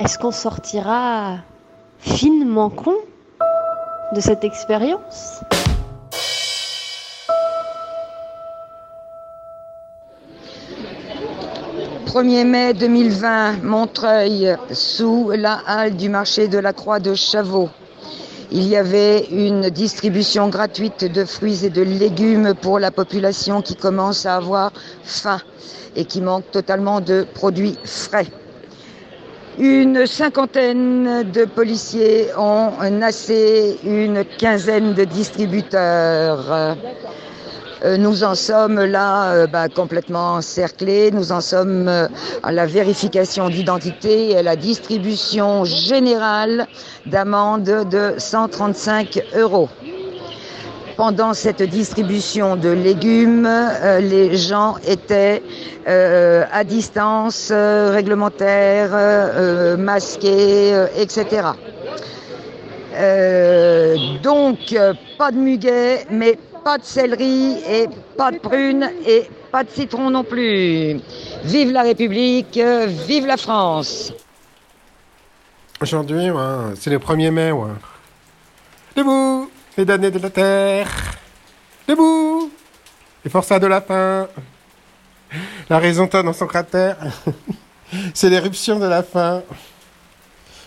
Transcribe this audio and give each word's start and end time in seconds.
Est-ce 0.00 0.18
qu'on 0.18 0.32
sortira 0.32 1.36
finement 1.98 2.68
con 2.68 2.94
de 4.12 4.20
cette 4.20 4.42
expérience? 4.42 5.40
1er 12.06 12.44
mai 12.44 12.74
2020, 12.74 13.62
Montreuil, 13.62 14.56
sous 14.72 15.30
la 15.30 15.60
halle 15.64 15.94
du 15.94 16.08
marché 16.08 16.48
de 16.48 16.58
la 16.58 16.72
Croix 16.72 16.98
de 16.98 17.14
Chavaux. 17.14 17.70
Il 18.50 18.66
y 18.66 18.76
avait 18.76 19.26
une 19.30 19.70
distribution 19.70 20.48
gratuite 20.48 21.04
de 21.04 21.24
fruits 21.24 21.64
et 21.64 21.70
de 21.70 21.82
légumes 21.82 22.54
pour 22.60 22.80
la 22.80 22.90
population 22.90 23.62
qui 23.62 23.76
commence 23.76 24.26
à 24.26 24.34
avoir 24.34 24.72
faim 25.04 25.38
et 25.94 26.04
qui 26.04 26.20
manque 26.20 26.50
totalement 26.50 27.00
de 27.00 27.24
produits 27.32 27.78
frais. 27.84 28.26
Une 29.58 30.06
cinquantaine 30.06 31.30
de 31.30 31.44
policiers 31.44 32.26
ont 32.36 32.72
nassé 32.90 33.78
une 33.84 34.24
quinzaine 34.24 34.94
de 34.94 35.04
distributeurs. 35.04 36.76
Euh, 37.84 37.98
nous 37.98 38.24
en 38.24 38.34
sommes 38.34 38.82
là 38.82 39.32
euh, 39.32 39.46
bah, 39.46 39.68
complètement 39.68 40.34
encerclés. 40.34 41.10
Nous 41.12 41.32
en 41.32 41.40
sommes 41.40 41.86
euh, 41.86 42.08
à 42.42 42.50
la 42.50 42.66
vérification 42.66 43.50
d'identité 43.50 44.30
et 44.30 44.38
à 44.38 44.42
la 44.42 44.56
distribution 44.56 45.64
générale 45.64 46.66
d'amendes 47.06 47.62
de 47.62 48.14
135 48.16 49.22
euros. 49.36 49.68
Pendant 50.96 51.34
cette 51.34 51.62
distribution 51.62 52.56
de 52.56 52.68
légumes, 52.68 53.50
les 54.00 54.36
gens 54.36 54.76
étaient 54.86 55.42
à 55.86 56.64
distance 56.64 57.50
réglementaire, 57.50 59.76
masqués, 59.76 60.86
etc. 60.96 61.48
donc, 64.22 64.58
pas 65.18 65.32
de 65.32 65.36
muguet, 65.36 66.06
mais 66.10 66.38
pas 66.62 66.78
de 66.78 66.84
céleri 66.84 67.56
et 67.68 67.88
pas 68.16 68.30
de 68.30 68.38
prunes 68.38 68.88
et 69.06 69.28
pas 69.50 69.64
de 69.64 69.70
citron 69.70 70.10
non 70.10 70.22
plus. 70.22 71.00
Vive 71.42 71.72
la 71.72 71.82
République, 71.82 72.58
vive 73.06 73.26
la 73.26 73.36
France. 73.36 74.12
Aujourd'hui, 75.80 76.30
c'est 76.76 76.90
le 76.90 76.98
1er 76.98 77.30
mai. 77.30 77.50
Ouais. 77.50 77.70
Debout, 78.96 79.50
les 79.76 79.84
damnés 79.84 80.10
de 80.10 80.18
la 80.18 80.30
terre. 80.30 80.88
Debout, 81.86 82.50
les 83.24 83.30
forçats 83.30 83.58
de 83.58 83.66
la 83.66 83.80
faim. 83.80 84.28
La 85.68 85.78
raison 85.78 86.06
dans 86.06 86.32
son 86.32 86.46
cratère. 86.46 86.96
c'est 88.14 88.30
l'éruption 88.30 88.78
de 88.78 88.86
la 88.86 89.02
faim. 89.02 89.42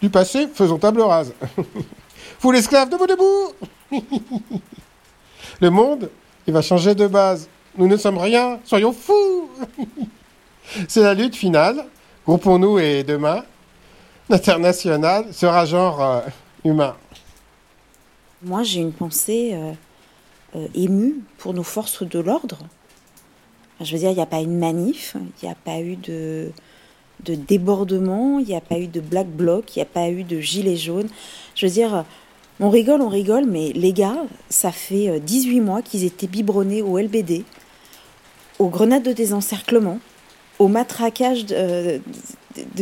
Du 0.00 0.10
passé, 0.10 0.48
faisons 0.52 0.78
table 0.78 1.02
rase. 1.02 1.32
Vous 2.40 2.52
l'esclave, 2.52 2.88
debout, 2.88 3.06
debout 3.06 3.52
Le 5.60 5.70
monde, 5.70 6.10
il 6.46 6.52
va 6.52 6.62
changer 6.62 6.94
de 6.94 7.06
base. 7.06 7.48
Nous 7.76 7.86
ne 7.86 7.96
sommes 7.96 8.18
rien, 8.18 8.60
soyons 8.64 8.92
fous 8.92 9.50
C'est 10.88 11.02
la 11.02 11.14
lutte 11.14 11.36
finale. 11.36 11.84
Groupons-nous 12.26 12.78
et 12.78 13.04
demain, 13.04 13.42
l'international 14.28 15.32
sera 15.32 15.64
genre 15.64 16.02
euh, 16.02 16.20
humain. 16.64 16.94
Moi, 18.42 18.62
j'ai 18.62 18.80
une 18.80 18.92
pensée 18.92 19.50
euh, 19.54 19.72
euh, 20.54 20.68
émue 20.74 21.16
pour 21.38 21.54
nos 21.54 21.64
forces 21.64 22.04
de 22.04 22.20
l'ordre. 22.20 22.58
Je 23.80 23.92
veux 23.92 23.98
dire, 23.98 24.10
il 24.10 24.16
n'y 24.16 24.22
a 24.22 24.26
pas 24.26 24.42
eu 24.42 24.46
de 24.46 24.50
manif, 24.50 25.16
il 25.16 25.46
n'y 25.46 25.52
a 25.52 25.56
pas 25.56 25.80
eu 25.80 25.96
de, 25.96 26.50
de 27.24 27.34
débordement, 27.34 28.38
il 28.38 28.46
n'y 28.46 28.54
a 28.54 28.60
pas 28.60 28.78
eu 28.78 28.86
de 28.86 29.00
black 29.00 29.28
bloc, 29.28 29.74
il 29.74 29.80
n'y 29.80 29.82
a 29.82 29.86
pas 29.86 30.08
eu 30.08 30.22
de 30.22 30.40
gilets 30.40 30.76
jaunes. 30.76 31.08
Je 31.54 31.66
veux 31.66 31.72
dire, 31.72 32.04
on 32.60 32.70
rigole, 32.70 33.00
on 33.02 33.08
rigole, 33.08 33.44
mais 33.46 33.72
les 33.72 33.92
gars, 33.92 34.24
ça 34.50 34.72
fait 34.72 35.20
18 35.20 35.58
euh, 35.58 35.62
mois 35.62 35.82
qu'ils 35.82 36.04
étaient 36.04 36.26
biberonnés 36.26 36.82
au 36.82 36.98
LBD, 36.98 37.44
aux 38.58 38.68
grenades 38.68 39.04
de 39.04 39.12
désencerclement, 39.12 40.00
au 40.58 40.68
matraquage 40.68 41.46
de, 41.46 42.00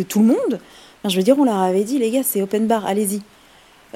tout 0.08 0.20
le 0.20 0.26
monde. 0.26 0.60
je 1.06 1.16
veux 1.16 1.22
dire, 1.22 1.38
on 1.38 1.44
leur 1.44 1.56
avait 1.56 1.84
dit, 1.84 1.98
les 1.98 2.10
gars, 2.10 2.22
c'est 2.22 2.40
open 2.42 2.66
bar, 2.66 2.86
allez-y. 2.86 3.20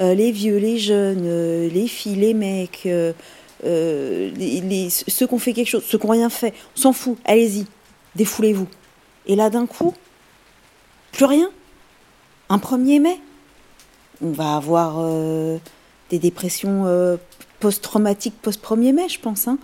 Euh, 0.00 0.14
les 0.14 0.32
vieux, 0.32 0.56
les 0.56 0.78
jeunes, 0.78 1.24
euh, 1.24 1.68
les 1.68 1.88
filles, 1.88 2.16
les 2.16 2.34
mecs, 2.34 2.88
les, 3.64 4.88
ceux 4.90 5.26
qui 5.26 5.34
ont 5.34 5.38
fait 5.38 5.52
quelque 5.52 5.68
chose, 5.68 5.84
ceux 5.86 5.98
qui 5.98 6.06
n'ont 6.06 6.12
rien 6.12 6.30
fait, 6.30 6.54
on 6.76 6.80
s'en 6.80 6.92
fout, 6.92 7.18
allez-y, 7.24 7.66
défoulez-vous. 8.16 8.68
Et 9.26 9.36
là, 9.36 9.50
d'un 9.50 9.66
coup, 9.66 9.94
plus 11.12 11.26
rien. 11.26 11.50
Un 12.48 12.58
1er 12.58 13.00
mai 13.00 13.20
on 14.22 14.30
va 14.30 14.56
avoir 14.56 14.96
euh, 14.98 15.58
des 16.10 16.18
dépressions 16.18 16.84
euh, 16.86 17.16
post-traumatiques 17.58 18.40
post-1er 18.40 18.92
mai, 18.92 19.08
je 19.08 19.20
pense. 19.20 19.48
Hein. 19.48 19.58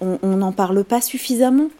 On 0.00 0.36
n'en 0.36 0.52
parle 0.52 0.84
pas 0.84 1.00
suffisamment, 1.00 1.70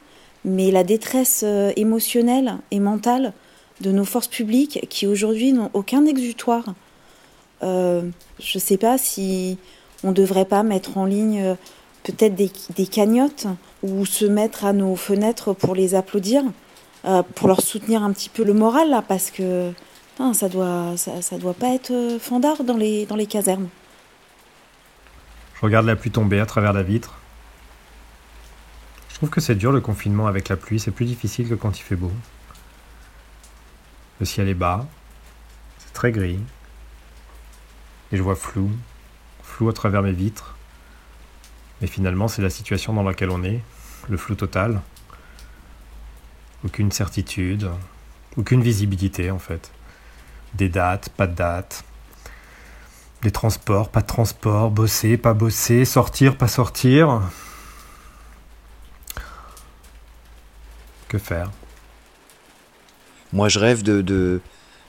mais 0.45 0.71
la 0.71 0.85
détresse 0.85 1.43
euh, 1.45 1.73
émotionnelle 1.77 2.57
et 2.71 2.81
mentale 2.81 3.35
de 3.83 3.93
nos 3.93 4.05
forces 4.05 4.29
publiques 4.29 4.87
qui 4.89 5.07
aujourd'hui 5.07 5.53
n'ont 5.53 5.71
aucun 5.75 6.07
exutoire. 6.07 6.65
Je 7.63 8.03
ne 8.55 8.61
sais 8.61 8.77
pas 8.77 8.99
si 8.99 9.59
on 10.05 10.09
ne 10.09 10.15
devrait 10.15 10.45
pas 10.45 10.63
mettre 10.63 10.99
en 10.99 11.05
ligne 11.05 11.57
peut-être 12.03 12.35
des, 12.35 12.51
des, 12.77 12.87
cagnottes 12.87 13.47
ou 13.83 14.07
se 14.07 14.25
mettre 14.25 14.65
à 14.65 14.73
nos 14.73 14.95
fenêtres 14.95 15.53
pour 15.53 15.75
les 15.75 15.95
applaudir, 15.95 16.43
pour 17.35 17.49
leur 17.49 17.61
soutenir 17.61 18.03
un 18.03 18.13
petit 18.13 18.29
peu 18.29 18.45
le 18.45 18.53
moral 18.53 18.91
là, 18.91 19.03
parce 19.03 19.31
que 19.31 19.73
ça 20.33 20.49
doit, 20.49 20.97
ça, 20.97 21.39
doit 21.39 21.55
pas 21.55 21.75
être 21.75 21.91
euh, 21.91 22.19
fandard 22.19 22.65
dans 22.65 22.77
les 22.77 23.27
casernes. 23.29 23.69
Je 25.55 25.61
regarde 25.61 25.87
la 25.87 25.97
pluie 25.97 26.11
tomber 26.11 26.41
à 26.41 26.47
travers 26.47 26.73
la 26.73 26.83
vitre. 26.83 27.19
Je 29.11 29.17
trouve 29.17 29.31
que 29.31 29.41
c'est 29.41 29.55
dur 29.55 29.73
le 29.73 29.81
confinement 29.81 30.27
avec 30.27 30.49
la 30.49 30.57
pluie, 30.57 30.79
c'est 30.79 30.91
plus 30.91 31.07
difficile 31.07 31.49
que 31.49 31.55
quand 31.55 31.79
il 31.79 31.83
fait 31.83 31.97
beau. 31.97 32.13
Le 34.21 34.27
ciel 34.27 34.49
est 34.49 34.55
bas, 34.55 34.87
c'est 35.79 35.93
très 35.93 36.13
gris, 36.13 36.39
et 38.13 38.17
je 38.17 38.23
vois 38.23 38.37
flou, 38.37 38.71
flou 39.43 39.69
à 39.69 39.73
travers 39.73 40.03
mes 40.03 40.13
vitres. 40.13 40.57
Mais 41.81 41.87
finalement, 41.87 42.29
c'est 42.29 42.43
la 42.43 42.51
situation 42.51 42.93
dans 42.95 43.03
laquelle 43.03 43.31
on 43.31 43.43
est, 43.43 43.61
le 44.09 44.17
flou 44.17 44.35
total. 44.35 44.81
Aucune 46.65 46.91
certitude, 46.91 47.71
aucune 48.37 48.63
visibilité 48.63 49.31
en 49.31 49.39
fait. 49.39 49.71
Des 50.55 50.69
dates, 50.69 51.11
pas 51.11 51.27
de 51.27 51.35
dates, 51.35 51.85
des 53.23 53.31
transports, 53.31 53.91
pas 53.91 54.01
de 54.01 54.07
transports, 54.07 54.71
bosser, 54.71 55.17
pas 55.17 55.35
bosser, 55.35 55.85
sortir, 55.85 56.37
pas 56.37 56.49
sortir. 56.49 57.23
Que 61.09 61.19
faire? 61.19 61.51
Moi, 63.33 63.49
je 63.49 63.59
rêve 63.59 63.83
de, 63.83 64.41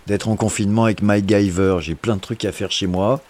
d'être 0.07 0.29
en 0.29 0.35
confinement 0.35 0.85
avec 0.85 1.01
Mike 1.01 1.27
Giver. 1.29 1.77
J'ai 1.81 1.93
plein 1.93 2.15
de 2.15 2.21
trucs 2.21 2.45
à 2.45 2.51
faire 2.51 2.71
chez 2.71 2.87
moi. 2.87 3.21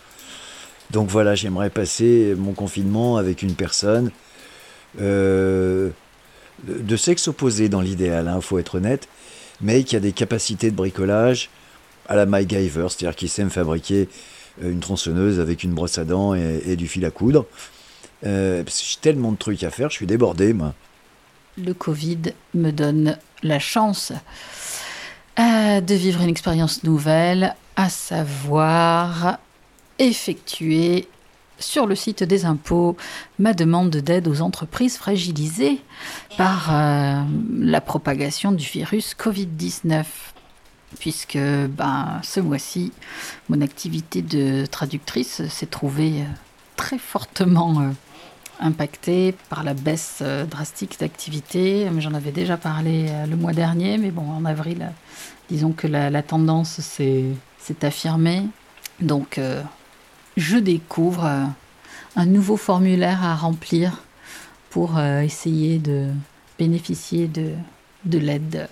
Donc 0.91 1.09
voilà, 1.09 1.35
j'aimerais 1.35 1.69
passer 1.69 2.33
mon 2.37 2.53
confinement 2.53 3.17
avec 3.17 3.41
une 3.41 3.55
personne 3.55 4.11
euh, 5.01 5.89
de 6.63 6.95
sexe 6.95 7.27
opposé 7.27 7.69
dans 7.69 7.81
l'idéal, 7.81 8.25
il 8.25 8.29
hein, 8.29 8.41
faut 8.41 8.57
être 8.57 8.75
honnête, 8.75 9.07
mais 9.61 9.83
qui 9.83 9.95
a 9.95 9.99
des 9.99 10.11
capacités 10.11 10.71
de 10.71 10.75
bricolage, 10.75 11.49
à 12.07 12.15
la 12.15 12.25
MacGyver, 12.25 12.87
c'est-à-dire 12.89 13.15
qu'il 13.15 13.29
sait 13.29 13.43
me 13.43 13.49
fabriquer 13.49 14.07
euh, 14.63 14.71
une 14.71 14.79
tronçonneuse 14.79 15.39
avec 15.39 15.63
une 15.63 15.73
brosse 15.73 15.97
à 15.97 16.05
dents 16.05 16.33
et, 16.33 16.75
du 16.75 16.87
fil 16.87 17.05
à 17.05 17.11
coudre. 17.11 17.45
Euh, 18.25 18.63
j'ai 18.65 18.97
tellement 19.01 19.31
de 19.31 19.37
trucs 19.37 19.63
à 19.63 19.69
faire, 19.69 19.89
je 19.89 19.95
suis 19.95 20.07
débordé, 20.07 20.53
moi. 20.53 20.73
Le 21.57 21.73
Covid 21.73 22.33
me 22.53 22.71
donne 22.71 23.17
la 23.43 23.59
chance 23.59 24.13
de 25.81 25.95
vivre 25.95 26.21
une 26.21 26.29
expérience 26.29 26.83
nouvelle, 26.83 27.55
à 27.75 27.89
savoir 27.89 29.39
effectuer 29.99 31.07
sur 31.59 31.87
le 31.87 31.95
site 31.95 32.23
des 32.23 32.45
impôts 32.45 32.95
ma 33.39 33.53
demande 33.53 33.89
d'aide 33.89 34.27
aux 34.27 34.41
entreprises 34.41 34.97
fragilisées 34.97 35.81
par 36.37 36.71
la 37.59 37.81
propagation 37.81 38.51
du 38.51 38.65
virus 38.65 39.15
Covid-19 39.19 40.05
puisque 40.99 41.37
ben, 41.37 42.19
ce 42.23 42.39
mois-ci, 42.39 42.91
mon 43.49 43.61
activité 43.61 44.21
de 44.21 44.65
traductrice 44.65 45.47
s'est 45.47 45.65
trouvée 45.65 46.21
euh, 46.21 46.25
très 46.75 46.97
fortement 46.97 47.91
euh, 48.61 48.65
impactée 48.65 49.35
par 49.49 49.63
la 49.63 49.73
baisse 49.73 50.19
euh, 50.21 50.45
drastique 50.45 50.99
d'activité. 50.99 51.87
J'en 51.99 52.13
avais 52.13 52.31
déjà 52.31 52.57
parlé 52.57 53.09
le 53.29 53.35
mois 53.35 53.53
dernier, 53.53 53.97
mais 53.97 54.11
bon, 54.11 54.29
en 54.29 54.45
avril, 54.45 54.91
disons 55.49 55.71
que 55.71 55.87
la, 55.87 56.23
tendance 56.23 56.79
s'est 56.79 57.35
affirmée. 57.81 58.43
Donc, 58.99 59.39
je 60.37 60.57
découvre 60.57 61.25
un 62.15 62.25
nouveau 62.25 62.57
formulaire 62.57 63.23
à 63.23 63.35
remplir 63.35 64.03
pour 64.69 64.99
essayer 64.99 65.77
de 65.77 66.07
bénéficier 66.57 67.27
de 67.27 68.17
l'aide 68.17 68.67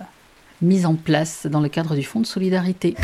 mise 0.62 0.86
en 0.86 0.96
place 0.96 1.46
dans 1.46 1.60
le 1.60 1.70
cadre 1.70 1.96
du 1.96 2.04
Fonds 2.04 2.22
de 2.22 2.26
solidarité. 2.26 2.96